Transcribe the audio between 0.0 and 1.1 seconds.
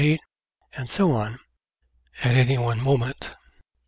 2 and 8, and